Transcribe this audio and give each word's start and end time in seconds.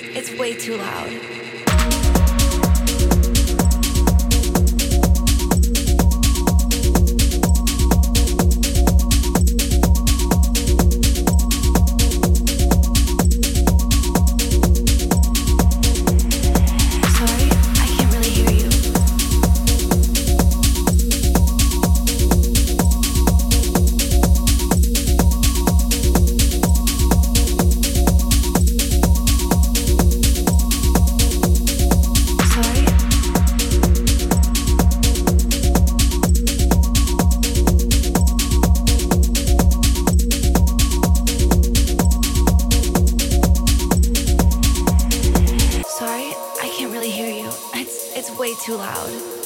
It's 0.00 0.32
way 0.32 0.54
too 0.54 0.76
loud. 0.76 1.41
It's 48.22 48.38
way 48.38 48.54
too 48.54 48.76
loud. 48.76 49.41